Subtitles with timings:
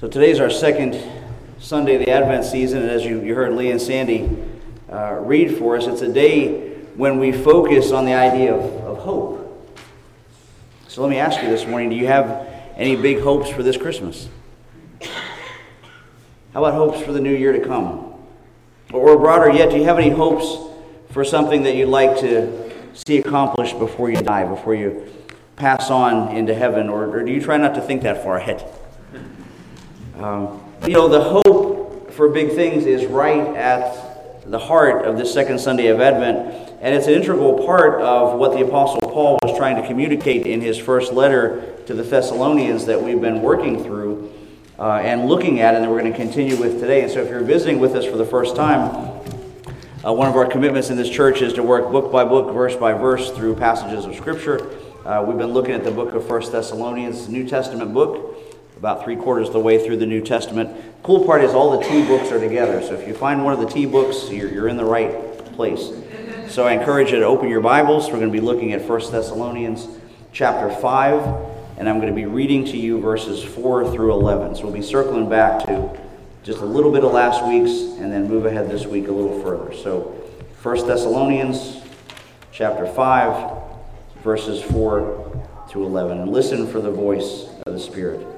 [0.00, 0.96] So today's our second
[1.58, 4.30] Sunday of the Advent season, and as you, you heard Lee and Sandy
[4.88, 8.98] uh, read for us, it's a day when we focus on the idea of, of
[8.98, 9.68] hope.
[10.86, 13.76] So let me ask you this morning do you have any big hopes for this
[13.76, 14.28] Christmas?
[16.54, 18.14] How about hopes for the new year to come?
[18.92, 20.72] Or broader yet, do you have any hopes
[21.10, 25.12] for something that you'd like to see accomplished before you die, before you
[25.56, 26.88] pass on into heaven?
[26.88, 28.64] Or, or do you try not to think that far ahead?
[30.18, 35.32] Um, you know, the hope for big things is right at the heart of this
[35.32, 39.56] second Sunday of Advent, and it's an integral part of what the Apostle Paul was
[39.56, 44.32] trying to communicate in his first letter to the Thessalonians that we've been working through
[44.80, 47.02] uh, and looking at, and that we're going to continue with today.
[47.02, 48.90] And so, if you're visiting with us for the first time,
[50.04, 52.74] uh, one of our commitments in this church is to work book by book, verse
[52.74, 54.68] by verse through passages of Scripture.
[55.04, 58.37] Uh, we've been looking at the book of First Thessalonians, New Testament book
[58.78, 60.70] about three quarters of the way through the New Testament.
[61.02, 62.80] Cool part is all the T books are together.
[62.80, 65.12] So if you find one of the T books, you're, you're in the right
[65.54, 65.90] place.
[66.48, 68.06] So I encourage you to open your Bibles.
[68.06, 69.88] We're going to be looking at 1 Thessalonians
[70.32, 71.12] chapter 5,
[71.76, 74.54] and I'm going to be reading to you verses 4 through 11.
[74.54, 75.98] So we'll be circling back to
[76.44, 79.42] just a little bit of last week's and then move ahead this week a little
[79.42, 79.74] further.
[79.74, 80.14] So
[80.62, 81.82] 1 Thessalonians
[82.52, 83.58] chapter 5,
[84.22, 86.20] verses 4 through 11.
[86.20, 88.37] And listen for the voice of the Spirit.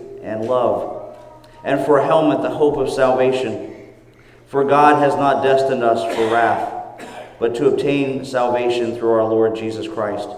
[0.23, 1.15] and love,
[1.63, 3.67] and for a helmet, the hope of salvation.
[4.47, 7.03] For God has not destined us for wrath,
[7.39, 10.29] but to obtain salvation through our Lord Jesus Christ,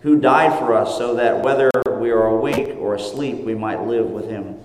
[0.00, 4.06] who died for us so that whether we are awake or asleep, we might live
[4.06, 4.58] with him.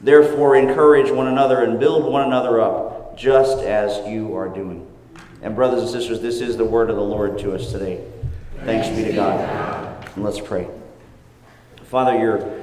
[0.00, 4.86] Therefore, encourage one another and build one another up, just as you are doing.
[5.42, 8.04] And, brothers and sisters, this is the word of the Lord to us today.
[8.64, 10.08] Thanks be to God.
[10.14, 10.68] And let's pray.
[11.84, 12.59] Father, you're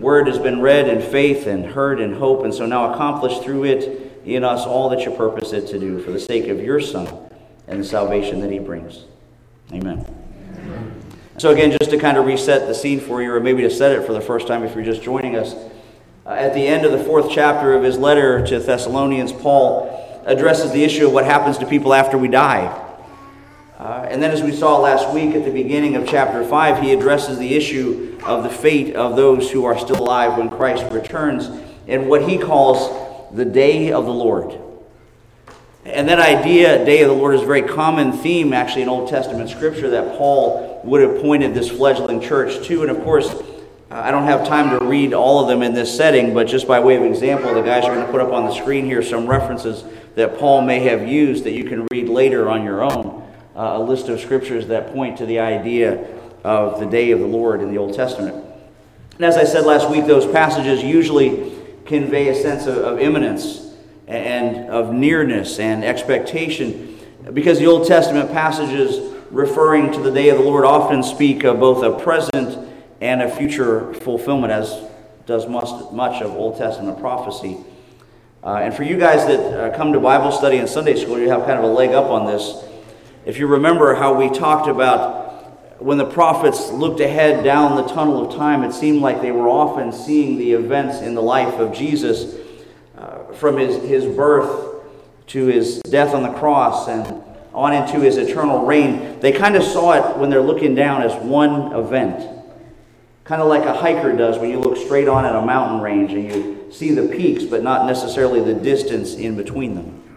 [0.00, 3.64] word has been read in faith and heard in hope, and so now accomplished through
[3.64, 6.80] it in us all that you purpose it to do for the sake of your
[6.80, 7.08] Son
[7.66, 9.04] and the salvation that he brings.
[9.72, 10.04] Amen.
[10.54, 11.02] Amen.
[11.38, 13.92] So, again, just to kind of reset the scene for you, or maybe to set
[13.92, 15.54] it for the first time if you're just joining us,
[16.26, 20.72] uh, at the end of the fourth chapter of his letter to Thessalonians, Paul addresses
[20.72, 22.87] the issue of what happens to people after we die.
[23.78, 26.92] Uh, and then, as we saw last week at the beginning of chapter 5, he
[26.92, 31.48] addresses the issue of the fate of those who are still alive when Christ returns
[31.86, 34.58] in what he calls the day of the Lord.
[35.84, 39.08] And that idea, day of the Lord, is a very common theme actually in Old
[39.08, 42.82] Testament scripture that Paul would have pointed this fledgling church to.
[42.82, 43.32] And of course,
[43.92, 46.80] I don't have time to read all of them in this setting, but just by
[46.80, 49.28] way of example, the guys are going to put up on the screen here some
[49.28, 49.84] references
[50.16, 53.17] that Paul may have used that you can read later on your own
[53.58, 56.06] uh, a list of scriptures that point to the idea
[56.44, 58.44] of the day of the Lord in the Old Testament.
[59.16, 61.52] And as I said last week, those passages usually
[61.84, 63.74] convey a sense of, of imminence
[64.06, 67.00] and of nearness and expectation
[67.34, 71.58] because the Old Testament passages referring to the day of the Lord often speak of
[71.58, 72.68] both a present
[73.00, 74.84] and a future fulfillment, as
[75.26, 77.58] does much, much of Old Testament prophecy.
[78.42, 81.28] Uh, and for you guys that uh, come to Bible study and Sunday school, you
[81.28, 82.64] have kind of a leg up on this
[83.28, 88.26] if you remember how we talked about when the prophets looked ahead down the tunnel
[88.26, 91.74] of time, it seemed like they were often seeing the events in the life of
[91.74, 92.36] Jesus
[92.96, 94.82] uh, from his, his birth
[95.26, 97.22] to his death on the cross and
[97.52, 99.20] on into his eternal reign.
[99.20, 102.26] They kind of saw it when they're looking down as one event.
[103.24, 106.14] Kind of like a hiker does when you look straight on at a mountain range
[106.14, 110.07] and you see the peaks, but not necessarily the distance in between them.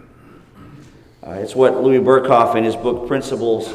[1.23, 3.71] Uh, it's what Louis Berkhof, in his book Principles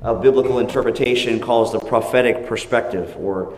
[0.00, 3.52] of Biblical Interpretation, calls the prophetic perspective, or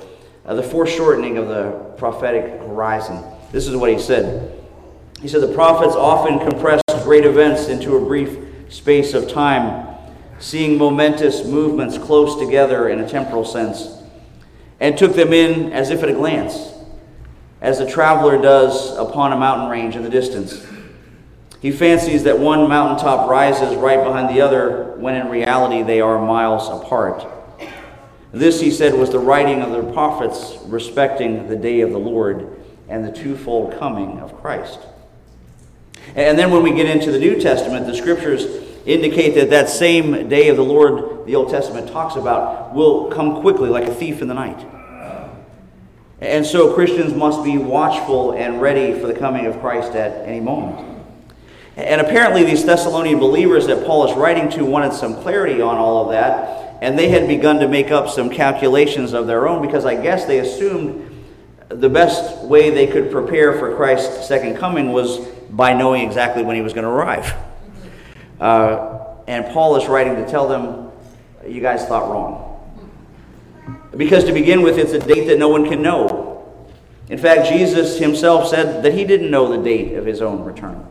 [0.44, 3.22] uh, the foreshortening of the prophetic horizon.
[3.52, 4.60] This is what he said.
[5.20, 8.36] He said, The prophets often compressed great events into a brief
[8.70, 9.86] space of time,
[10.40, 14.02] seeing momentous movements close together in a temporal sense,
[14.80, 16.72] and took them in as if at a glance,
[17.60, 20.67] as a traveler does upon a mountain range in the distance.
[21.60, 26.24] He fancies that one mountaintop rises right behind the other when in reality they are
[26.24, 27.26] miles apart.
[28.30, 32.60] This, he said, was the writing of the prophets respecting the day of the Lord
[32.88, 34.78] and the twofold coming of Christ.
[36.14, 38.44] And then when we get into the New Testament, the scriptures
[38.86, 43.40] indicate that that same day of the Lord the Old Testament talks about will come
[43.40, 44.66] quickly like a thief in the night.
[46.20, 50.40] And so Christians must be watchful and ready for the coming of Christ at any
[50.40, 50.97] moment.
[51.78, 56.04] And apparently, these Thessalonian believers that Paul is writing to wanted some clarity on all
[56.04, 59.84] of that, and they had begun to make up some calculations of their own because
[59.84, 61.24] I guess they assumed
[61.68, 65.18] the best way they could prepare for Christ's second coming was
[65.50, 67.32] by knowing exactly when he was going to arrive.
[68.40, 70.90] Uh, and Paul is writing to tell them,
[71.46, 72.44] you guys thought wrong.
[73.96, 76.44] Because to begin with, it's a date that no one can know.
[77.08, 80.84] In fact, Jesus himself said that he didn't know the date of his own return.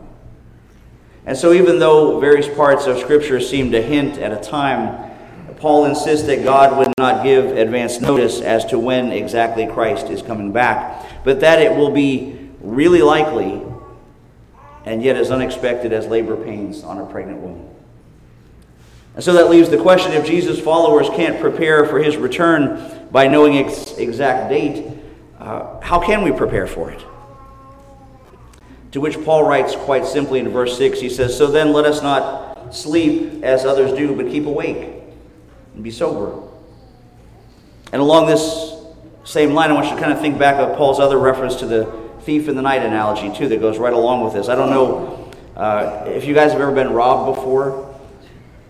[1.28, 5.10] And so, even though various parts of Scripture seem to hint at a time,
[5.58, 10.22] Paul insists that God would not give advance notice as to when exactly Christ is
[10.22, 13.60] coming back, but that it will be really likely
[14.86, 17.68] and yet as unexpected as labor pains on a pregnant woman.
[19.14, 23.28] And so that leaves the question if Jesus' followers can't prepare for his return by
[23.28, 24.96] knowing its exact date,
[25.38, 27.04] uh, how can we prepare for it?
[28.92, 32.02] To which Paul writes quite simply in verse 6 he says, So then let us
[32.02, 35.02] not sleep as others do, but keep awake
[35.74, 36.48] and be sober.
[37.92, 38.74] And along this
[39.24, 41.66] same line, I want you to kind of think back of Paul's other reference to
[41.66, 41.84] the
[42.22, 44.48] thief in the night analogy, too, that goes right along with this.
[44.48, 47.86] I don't know uh, if you guys have ever been robbed before.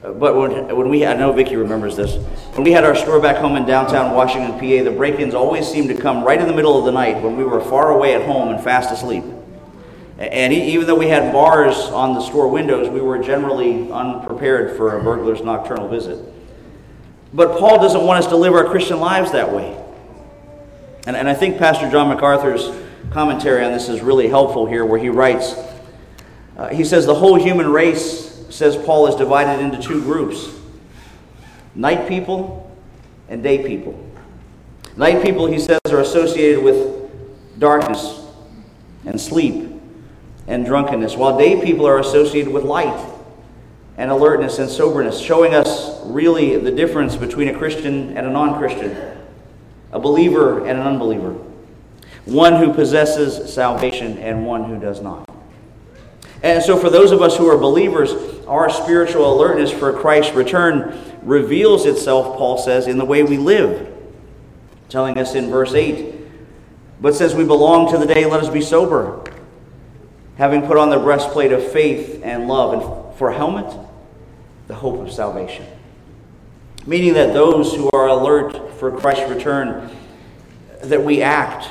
[0.01, 2.15] But when, when we, I know Vicki remembers this.
[2.55, 5.89] When we had our store back home in downtown Washington, PA, the break-ins always seemed
[5.89, 8.25] to come right in the middle of the night when we were far away at
[8.25, 9.25] home and fast asleep.
[10.19, 14.99] And even though we had bars on the store windows, we were generally unprepared for
[14.99, 16.19] a burglar's nocturnal visit.
[17.33, 19.77] But Paul doesn't want us to live our Christian lives that way.
[21.07, 22.69] And, and I think Pastor John MacArthur's
[23.11, 25.55] commentary on this is really helpful here, where he writes,
[26.57, 30.49] uh, he says, the whole human race, says Paul, is divided into two groups
[31.77, 32.77] night people
[33.29, 34.05] and day people.
[34.97, 37.09] Night people, he says, are associated with
[37.61, 38.21] darkness
[39.07, 39.68] and sleep
[40.49, 43.15] and drunkenness, while day people are associated with light
[43.97, 48.59] and alertness and soberness, showing us really the difference between a Christian and a non
[48.59, 48.97] Christian,
[49.93, 51.37] a believer and an unbeliever,
[52.25, 55.29] one who possesses salvation and one who does not.
[56.43, 58.13] And so, for those of us who are believers,
[58.47, 63.93] our spiritual alertness for Christ's return reveals itself, Paul says, in the way we live,
[64.89, 66.15] telling us in verse 8.
[67.01, 69.23] But says we belong to the day, let us be sober,
[70.39, 73.77] having put on the breastplate of faith and love, and for a helmet,
[74.69, 75.67] the hope of salvation.
[76.87, 79.91] Meaning that those who are alert for Christ's return,
[80.85, 81.71] that we act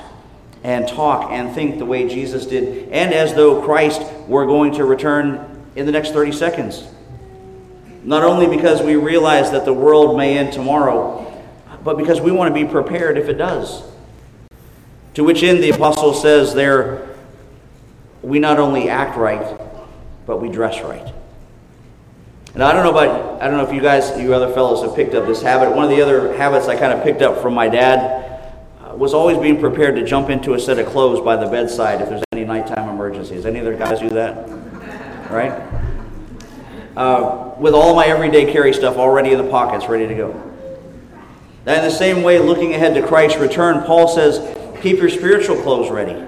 [0.63, 4.83] and talk and think the way Jesus did, and as though Christ were going to
[4.83, 6.85] return in the next 30 seconds.
[8.03, 11.23] Not only because we realize that the world may end tomorrow,
[11.83, 13.81] but because we want to be prepared if it does.
[15.13, 17.16] To which end the apostle says there,
[18.27, 19.57] we not only act right,
[20.25, 21.13] but we dress right.
[22.53, 24.95] And I don't know about, I don't know if you guys, you other fellows have
[24.95, 25.73] picked up this habit.
[25.73, 28.41] One of the other habits I kind of picked up from my dad
[28.83, 32.01] uh, was always being prepared to jump into a set of clothes by the bedside
[32.01, 33.45] if there's any nighttime emergencies.
[33.45, 34.49] Any other guys do that?
[35.31, 35.53] Right?
[36.97, 40.31] Uh, with all my everyday carry stuff already in the pockets, ready to go.
[41.65, 44.39] And in the same way, looking ahead to Christ's return, Paul says,
[44.81, 46.25] keep your spiritual clothes ready.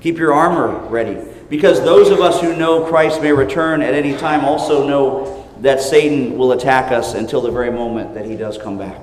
[0.00, 1.18] Keep your armor ready.
[1.48, 5.80] Because those of us who know Christ may return at any time also know that
[5.80, 9.00] Satan will attack us until the very moment that he does come back.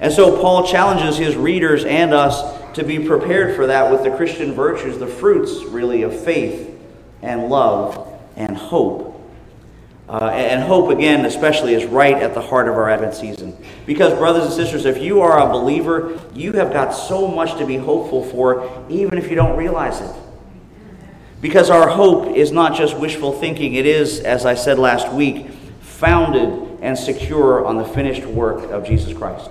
[0.00, 4.14] And so Paul challenges his readers and us to be prepared for that with the
[4.16, 6.78] Christian virtues, the fruits, really, of faith
[7.22, 9.05] and love and hope.
[10.08, 13.56] Uh, and hope, again, especially, is right at the heart of our Advent season.
[13.86, 17.66] Because, brothers and sisters, if you are a believer, you have got so much to
[17.66, 20.14] be hopeful for, even if you don't realize it.
[21.40, 25.50] Because our hope is not just wishful thinking, it is, as I said last week,
[25.80, 29.50] founded and secure on the finished work of Jesus Christ.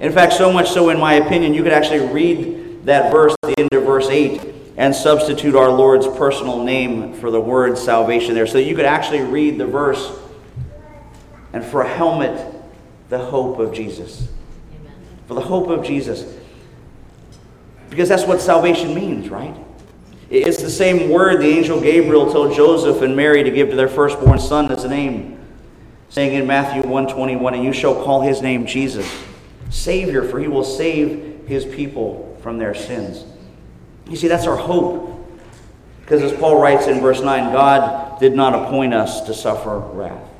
[0.00, 3.58] In fact, so much so, in my opinion, you could actually read that verse, the
[3.58, 4.40] end of verse 8,
[4.76, 8.46] and substitute our Lord's personal name for the word salvation there.
[8.46, 10.12] So you could actually read the verse,
[11.52, 12.52] and for a helmet,
[13.08, 14.28] the hope of Jesus.
[14.80, 14.92] Amen.
[15.28, 16.36] For the hope of Jesus.
[17.90, 19.54] Because that's what salvation means, right?
[20.30, 23.88] It's the same word the angel Gabriel told Joseph and Mary to give to their
[23.88, 25.38] firstborn son as a name.
[26.08, 29.08] saying in Matthew 121, And you shall call his name Jesus,
[29.70, 33.24] Savior, for he will save his people from their sins.
[34.08, 35.10] You see, that's our hope.
[36.00, 40.30] Because as Paul writes in verse 9, God did not appoint us to suffer wrath.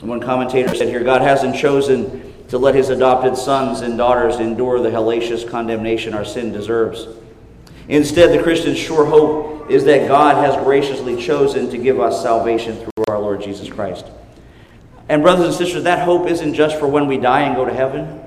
[0.00, 4.80] One commentator said here God hasn't chosen to let his adopted sons and daughters endure
[4.80, 7.06] the hellacious condemnation our sin deserves.
[7.88, 12.76] Instead, the Christian's sure hope is that God has graciously chosen to give us salvation
[12.76, 14.06] through our Lord Jesus Christ.
[15.08, 17.72] And, brothers and sisters, that hope isn't just for when we die and go to
[17.72, 18.23] heaven.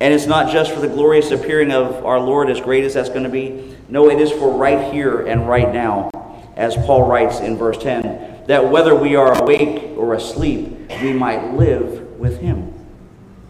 [0.00, 3.10] And it's not just for the glorious appearing of our Lord, as great as that's
[3.10, 3.76] going to be.
[3.88, 6.10] No, it is for right here and right now,
[6.56, 11.52] as Paul writes in verse 10, that whether we are awake or asleep, we might
[11.54, 12.72] live with him.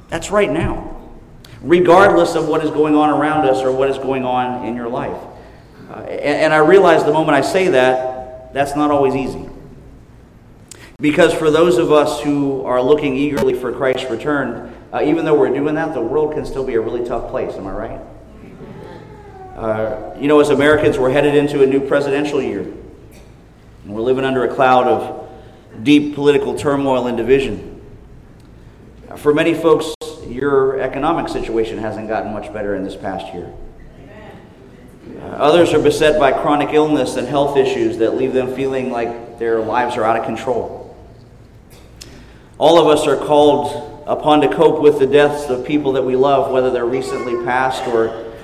[0.08, 0.90] That's right now
[1.62, 4.88] regardless of what is going on around us or what is going on in your
[4.88, 5.20] life.
[5.90, 9.48] Uh, and, and I realize the moment I say that, that's not always easy.
[11.00, 15.38] Because for those of us who are looking eagerly for Christ's return, uh, even though
[15.38, 17.54] we're doing that, the world can still be a really tough place.
[17.54, 18.00] Am I right?
[19.56, 22.60] Uh, you know, as Americans, we're headed into a new presidential year.
[22.60, 25.28] And we're living under a cloud of
[25.82, 27.80] deep political turmoil and division.
[29.16, 29.94] For many folks,
[30.26, 33.52] your economic situation hasn't gotten much better in this past year.
[35.20, 39.38] Uh, others are beset by chronic illness and health issues that leave them feeling like
[39.38, 40.96] their lives are out of control.
[42.58, 46.16] All of us are called upon to cope with the deaths of people that we
[46.16, 48.34] love, whether they're recently passed or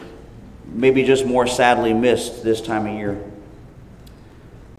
[0.65, 3.21] maybe just more sadly missed this time of year.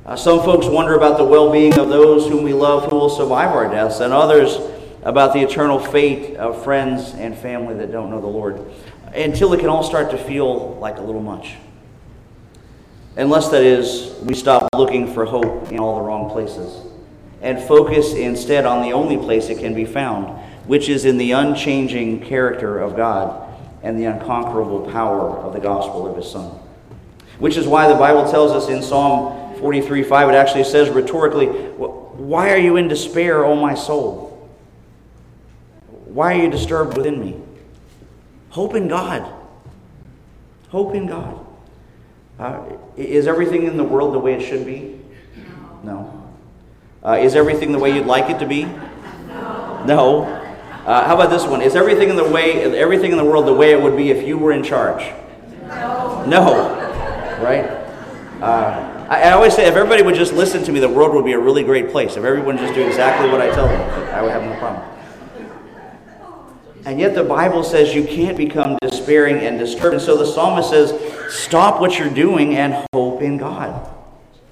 [0.06, 3.10] Uh, some folks wonder about the well being of those whom we love who will
[3.10, 4.58] survive our deaths, and others
[5.04, 8.66] about the eternal fate of friends and family that don't know the Lord
[9.14, 11.56] until it can all start to feel like a little much.
[13.18, 16.86] Unless that is, we stop looking for hope in all the wrong places
[17.42, 20.28] and focus instead on the only place it can be found,
[20.68, 23.44] which is in the unchanging character of God
[23.82, 26.52] and the unconquerable power of the gospel of His Son.
[27.40, 31.48] Which is why the Bible tells us in Psalm 43 5, it actually says rhetorically,
[31.48, 34.28] Why are you in despair, O my soul?
[35.88, 37.40] Why are you disturbed within me?
[38.50, 39.32] Hope in God.
[40.70, 41.46] Hope in God.
[42.40, 42.64] Uh,
[42.98, 45.00] is everything in the world the way it should be?
[45.84, 46.14] No.
[47.04, 48.66] Uh, is everything the way you'd like it to be?
[48.66, 49.84] No.
[49.86, 50.37] No.
[50.88, 51.62] Uh, how about this one?
[51.62, 54.26] Is everything in the way everything in the world the way it would be if
[54.26, 55.14] you were in charge?
[55.64, 56.24] No.
[56.26, 57.40] No.
[57.44, 57.66] Right?
[58.42, 61.26] Uh, I, I, always say if everybody would just listen to me, the world would
[61.26, 62.16] be a really great place.
[62.16, 64.82] If everyone just do exactly what I tell them, I would have no problem.
[66.86, 69.96] And yet the Bible says you can't become despairing and disturbed.
[69.96, 70.94] And so the psalmist says,
[71.30, 73.94] stop what you're doing and hope in God.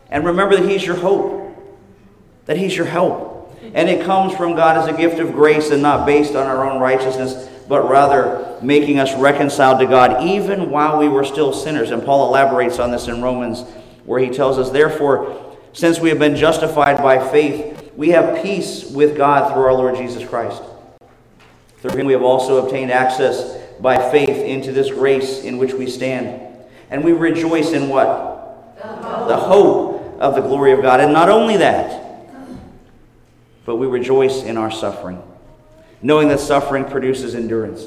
[0.10, 1.56] And remember that He's your hope,
[2.46, 3.35] that He's your help.
[3.76, 6.68] And it comes from God as a gift of grace and not based on our
[6.68, 11.92] own righteousness, but rather making us reconciled to God even while we were still sinners.
[11.92, 13.62] And Paul elaborates on this in Romans,
[14.06, 18.90] where he tells us, Therefore, since we have been justified by faith, we have peace
[18.90, 20.64] with God through our Lord Jesus Christ
[21.90, 25.88] through him we have also obtained access by faith into this grace in which we
[25.88, 26.42] stand.
[26.90, 28.78] And we rejoice in what?
[28.78, 29.28] The hope.
[29.28, 31.00] the hope of the glory of God.
[31.00, 32.05] And not only that,
[33.66, 35.22] but we rejoice in our suffering,
[36.02, 37.86] knowing that suffering produces endurance,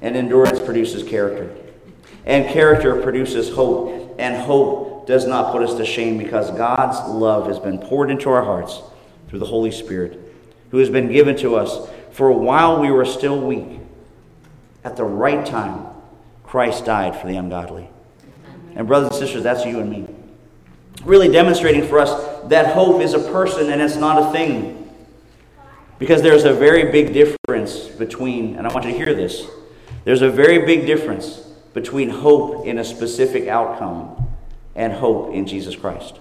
[0.00, 1.54] and endurance produces character,
[2.24, 7.46] and character produces hope, and hope does not put us to shame because God's love
[7.46, 8.80] has been poured into our hearts
[9.28, 10.18] through the Holy Spirit,
[10.70, 13.80] who has been given to us for while we were still weak,
[14.84, 15.86] at the right time,
[16.44, 17.88] Christ died for the ungodly.
[18.74, 20.06] And, brothers and sisters, that's you and me.
[21.04, 22.10] Really demonstrating for us
[22.48, 24.76] that hope is a person and it's not a thing.
[25.98, 29.46] Because there's a very big difference between, and I want you to hear this,
[30.04, 31.36] there's a very big difference
[31.74, 34.28] between hope in a specific outcome
[34.74, 36.18] and hope in Jesus Christ.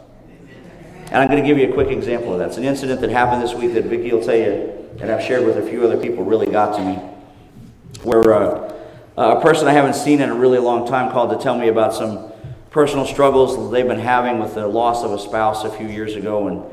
[1.06, 2.50] And I'm going to give you a quick example of that.
[2.50, 5.46] It's an incident that happened this week that Vicki will tell you and I've shared
[5.46, 6.96] with a few other people really got to me.
[8.04, 8.74] Where uh,
[9.18, 11.94] a person I haven't seen in a really long time called to tell me about
[11.94, 12.29] some
[12.72, 16.16] personal struggles that they've been having with the loss of a spouse a few years
[16.16, 16.64] ago and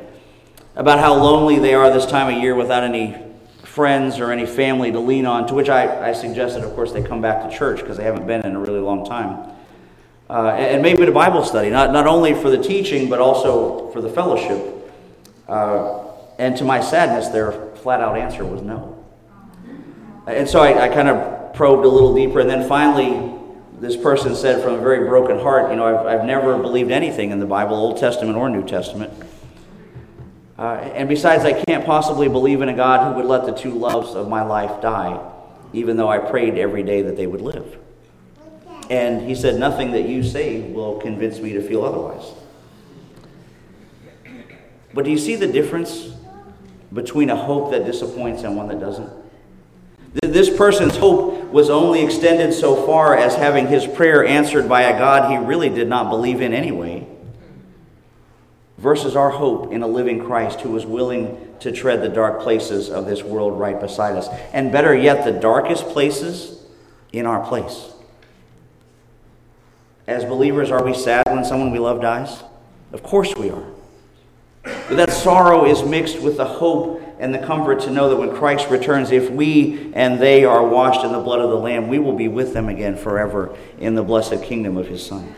[0.75, 3.17] about how lonely they are this time of year without any
[3.63, 5.47] friends or any family to lean on.
[5.49, 8.27] To which I, I suggested, of course, they come back to church because they haven't
[8.27, 9.53] been in a really long time.
[10.29, 14.01] Uh, and maybe a Bible study, not, not only for the teaching, but also for
[14.01, 14.93] the fellowship.
[15.49, 16.03] Uh,
[16.39, 19.05] and to my sadness, their flat out answer was no.
[20.27, 23.36] And so I, I kind of probed a little deeper, and then finally,
[23.81, 27.31] this person said from a very broken heart, You know, I've, I've never believed anything
[27.31, 29.13] in the Bible, Old Testament or New Testament.
[30.59, 33.73] Uh, and besides, I can't possibly believe in a God who would let the two
[33.73, 35.21] loves of my life die,
[35.75, 37.79] even though I prayed every day that they would live.
[38.89, 42.33] And he said, Nothing that you say will convince me to feel otherwise.
[44.95, 46.15] But do you see the difference
[46.91, 49.11] between a hope that disappoints and one that doesn't?
[50.23, 54.99] This person's hope was only extended so far as having his prayer answered by a
[54.99, 57.07] God he really did not believe in anyway,
[58.79, 62.91] versus our hope in a living Christ who was willing to tread the dark places
[62.91, 64.29] of this world right beside us.
[64.53, 66.63] And better yet, the darkest places
[67.13, 67.93] in our place.
[70.07, 72.43] As believers, are we sad when someone we love dies?
[72.93, 73.65] Of course we are.
[74.63, 78.35] But that sorrow is mixed with the hope and the comfort to know that when
[78.35, 81.99] Christ returns, if we and they are washed in the blood of the Lamb, we
[81.99, 85.35] will be with them again forever in the blessed kingdom of His Son.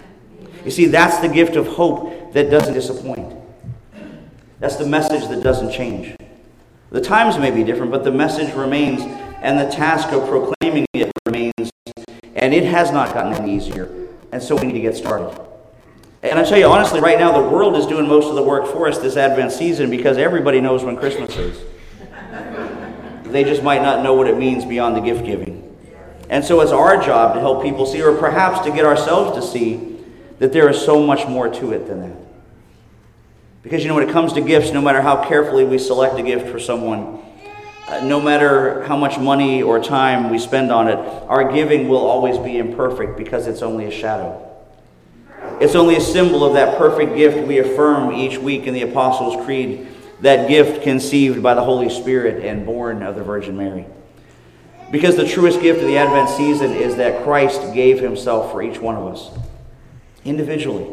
[0.65, 3.35] You see, that's the gift of hope that doesn't disappoint.
[4.59, 6.17] That's the message that doesn't change.
[6.91, 9.03] The times may be different, but the message remains,
[9.41, 11.71] and the task of proclaiming it remains,
[12.35, 14.09] and it has not gotten any easier.
[14.33, 15.39] And so we need to get started.
[16.23, 18.67] And I tell you honestly, right now, the world is doing most of the work
[18.67, 21.63] for us this Advent season because everybody knows when Christmas is.
[23.25, 25.65] They just might not know what it means beyond the gift giving.
[26.31, 29.43] And so it's our job to help people see, or perhaps to get ourselves to
[29.43, 29.97] see,
[30.39, 32.17] that there is so much more to it than that.
[33.63, 36.23] Because you know, when it comes to gifts, no matter how carefully we select a
[36.23, 37.21] gift for someone,
[37.89, 42.07] uh, no matter how much money or time we spend on it, our giving will
[42.07, 44.45] always be imperfect because it's only a shadow.
[45.61, 49.45] It's only a symbol of that perfect gift we affirm each week in the Apostles'
[49.45, 49.89] Creed,
[50.21, 53.87] that gift conceived by the Holy Spirit and born of the Virgin Mary.
[54.91, 58.81] Because the truest gift of the Advent season is that Christ gave himself for each
[58.81, 59.31] one of us,
[60.25, 60.89] individually,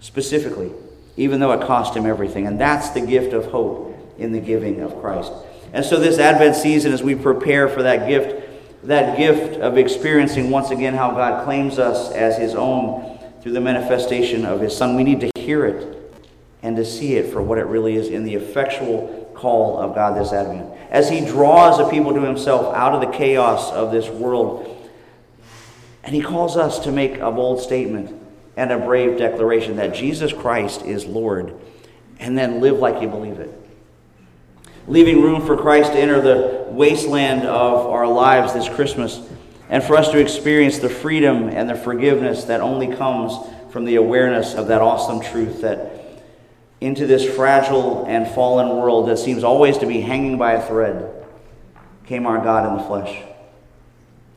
[0.00, 0.72] specifically,
[1.16, 2.46] even though it cost him everything.
[2.46, 5.32] And that's the gift of hope in the giving of Christ.
[5.72, 8.48] And so, this Advent season, as we prepare for that gift,
[8.84, 13.60] that gift of experiencing once again how God claims us as his own through the
[13.60, 14.96] manifestation of his Son.
[14.96, 15.95] We need to hear it
[16.66, 20.18] and to see it for what it really is in the effectual call of God
[20.18, 20.68] this Advent.
[20.90, 24.90] As he draws the people to himself out of the chaos of this world,
[26.02, 28.20] and he calls us to make a bold statement
[28.56, 31.54] and a brave declaration that Jesus Christ is Lord,
[32.18, 33.52] and then live like you believe it.
[34.88, 39.20] Leaving room for Christ to enter the wasteland of our lives this Christmas
[39.68, 43.34] and for us to experience the freedom and the forgiveness that only comes
[43.70, 45.95] from the awareness of that awesome truth that
[46.80, 51.12] into this fragile and fallen world that seems always to be hanging by a thread
[52.06, 53.22] came our God in the flesh.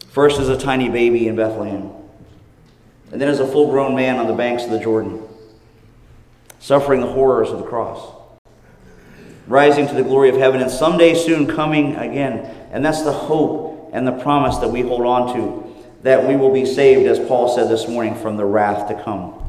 [0.10, 1.92] First as a tiny baby in Bethlehem,
[3.12, 5.22] and then as a full grown man on the banks of the Jordan,
[6.60, 8.16] suffering the horrors of the cross,
[9.48, 12.56] rising to the glory of heaven, and someday soon coming again.
[12.72, 16.54] And that's the hope and the promise that we hold on to that we will
[16.54, 19.49] be saved, as Paul said this morning, from the wrath to come.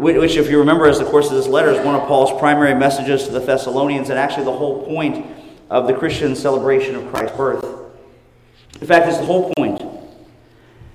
[0.00, 2.72] Which, if you remember, as the course of this letter, is one of Paul's primary
[2.72, 5.26] messages to the Thessalonians, and actually the whole point
[5.68, 7.62] of the Christian celebration of Christ's birth.
[8.80, 9.82] In fact, it's the whole point.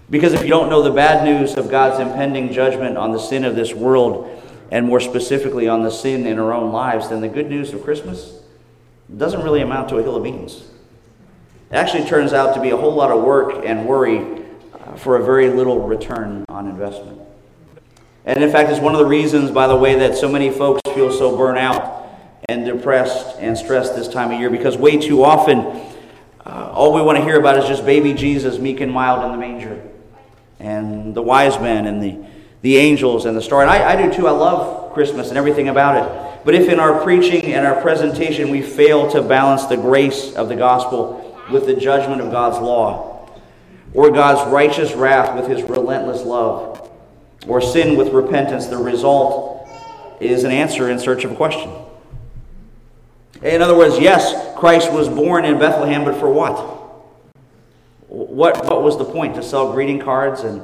[0.09, 3.43] Because if you don't know the bad news of God's impending judgment on the sin
[3.43, 4.41] of this world,
[4.71, 7.83] and more specifically on the sin in our own lives, then the good news of
[7.83, 8.41] Christmas
[9.15, 10.63] doesn't really amount to a hill of beans.
[11.69, 15.17] It actually turns out to be a whole lot of work and worry uh, for
[15.17, 17.21] a very little return on investment.
[18.25, 20.81] And in fact, it's one of the reasons, by the way, that so many folks
[20.93, 22.09] feel so burnt out
[22.49, 25.59] and depressed and stressed this time of year because way too often,
[26.45, 29.31] uh, all we want to hear about is just baby Jesus, meek and mild in
[29.31, 29.81] the manger,
[30.59, 32.25] and the wise men and the,
[32.61, 33.61] the angels and the star.
[33.61, 34.27] And I, I do too.
[34.27, 36.45] I love Christmas and everything about it.
[36.45, 40.49] But if in our preaching and our presentation we fail to balance the grace of
[40.49, 43.29] the gospel with the judgment of God's law,
[43.93, 46.74] or God's righteous wrath with his relentless love,
[47.47, 49.67] or sin with repentance, the result
[50.19, 51.71] is an answer in search of a question.
[53.41, 56.57] In other words, yes, Christ was born in Bethlehem, but for what?
[58.07, 59.35] What, what was the point?
[59.35, 60.61] To sell greeting cards and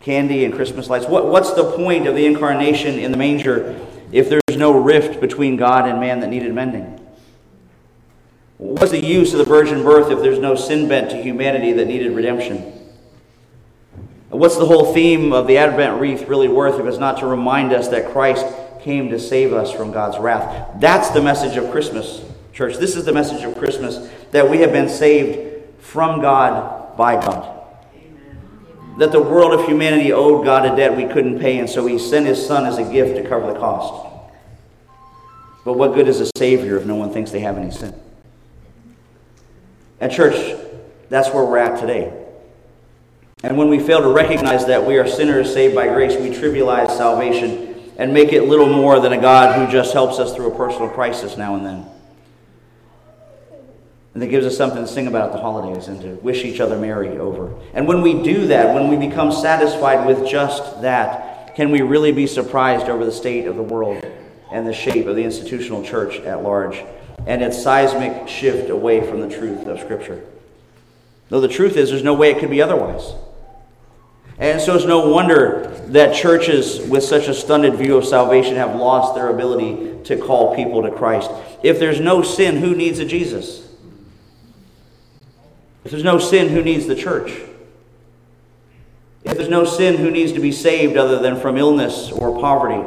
[0.00, 1.06] candy and Christmas lights?
[1.06, 3.78] What, what's the point of the incarnation in the manger
[4.12, 6.96] if there's no rift between God and man that needed mending?
[8.58, 11.86] What's the use of the virgin birth if there's no sin bent to humanity that
[11.86, 12.79] needed redemption?
[14.30, 17.72] What's the whole theme of the Advent wreath really worth if it's not to remind
[17.72, 18.46] us that Christ
[18.80, 20.80] came to save us from God's wrath?
[20.80, 22.76] That's the message of Christmas, church.
[22.76, 27.56] This is the message of Christmas that we have been saved from God by God.
[28.98, 31.98] That the world of humanity owed God a debt we couldn't pay, and so He
[31.98, 34.06] sent His Son as a gift to cover the cost.
[35.64, 37.98] But what good is a Savior if no one thinks they have any sin?
[40.00, 40.56] At church,
[41.08, 42.12] that's where we're at today.
[43.42, 46.96] And when we fail to recognize that we are sinners saved by grace, we trivialize
[46.96, 50.56] salvation and make it little more than a God who just helps us through a
[50.56, 51.86] personal crisis now and then.
[54.12, 56.60] And that gives us something to sing about at the holidays and to wish each
[56.60, 57.54] other merry over.
[57.72, 62.12] And when we do that, when we become satisfied with just that, can we really
[62.12, 64.04] be surprised over the state of the world
[64.50, 66.82] and the shape of the institutional church at large
[67.26, 70.24] and its seismic shift away from the truth of Scripture?
[71.28, 73.14] Though the truth is, there's no way it could be otherwise.
[74.40, 78.74] And so it's no wonder that churches with such a stunted view of salvation have
[78.74, 81.30] lost their ability to call people to Christ.
[81.62, 83.68] If there's no sin, who needs a Jesus?
[85.84, 87.32] If there's no sin, who needs the church?
[89.24, 92.82] If there's no sin, who needs to be saved other than from illness or poverty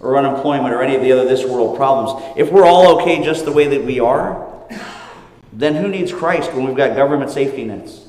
[0.00, 2.34] or unemployment or any of the other this world problems?
[2.36, 4.48] If we're all okay just the way that we are,
[5.52, 8.07] then who needs Christ when we've got government safety nets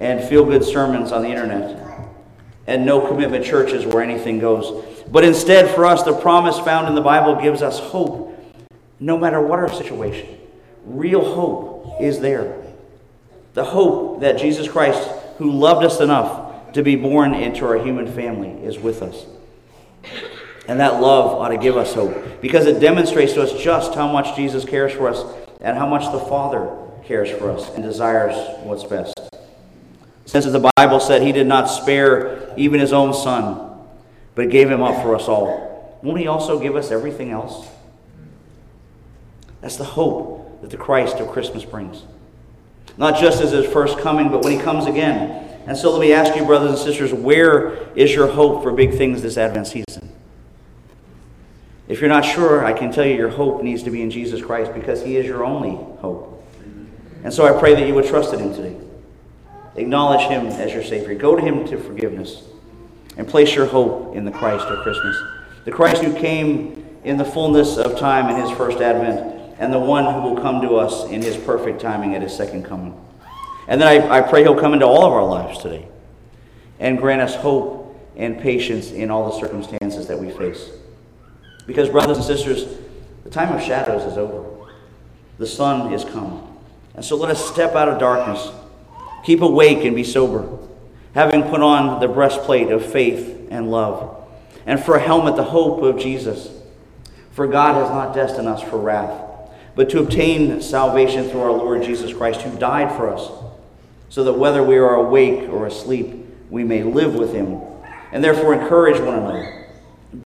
[0.00, 1.80] and feel good sermons on the internet
[2.66, 4.84] and no commitment churches where anything goes?
[5.10, 8.30] But instead, for us, the promise found in the Bible gives us hope
[9.00, 10.38] no matter what our situation.
[10.84, 12.62] Real hope is there.
[13.54, 18.12] The hope that Jesus Christ, who loved us enough to be born into our human
[18.12, 19.26] family, is with us.
[20.66, 24.10] And that love ought to give us hope because it demonstrates to us just how
[24.10, 25.22] much Jesus cares for us
[25.60, 29.14] and how much the Father cares for us and desires what's best.
[30.26, 33.78] Since the Bible said he did not spare even his own son,
[34.34, 37.68] but gave him up for us all, won't he also give us everything else?
[39.60, 42.04] That's the hope that the Christ of Christmas brings.
[42.96, 45.40] Not just as his first coming, but when he comes again.
[45.66, 48.96] And so let me ask you, brothers and sisters, where is your hope for big
[48.96, 50.12] things this Advent season?
[51.88, 54.42] If you're not sure, I can tell you your hope needs to be in Jesus
[54.42, 56.44] Christ because he is your only hope.
[57.22, 58.83] And so I pray that you would trust in him today.
[59.76, 61.14] Acknowledge him as your Savior.
[61.14, 62.42] Go to him to forgiveness.
[63.16, 65.16] And place your hope in the Christ of Christmas.
[65.64, 69.78] The Christ who came in the fullness of time in his first advent and the
[69.78, 73.00] one who will come to us in his perfect timing at his second coming.
[73.68, 75.88] And then I, I pray he'll come into all of our lives today
[76.80, 80.70] and grant us hope and patience in all the circumstances that we face.
[81.66, 82.78] Because, brothers and sisters,
[83.22, 84.44] the time of shadows is over.
[85.38, 86.56] The sun is come.
[86.94, 88.50] And so let us step out of darkness,
[89.24, 90.58] keep awake and be sober,
[91.14, 94.26] having put on the breastplate of faith and love,
[94.66, 96.50] and for a helmet, the hope of Jesus.
[97.32, 99.24] For God has not destined us for wrath
[99.74, 103.30] but to obtain salvation through our Lord Jesus Christ, who died for us,
[104.08, 106.14] so that whether we are awake or asleep,
[106.50, 107.60] we may live with him.
[108.12, 109.66] And therefore, encourage one another.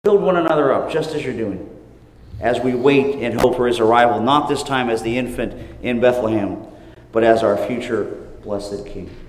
[0.04, 1.70] Build one another up, just as you're doing,
[2.42, 6.02] as we wait and hope for his arrival, not this time as the infant in
[6.02, 6.58] Bethlehem,
[7.14, 9.27] but as our future blessed King.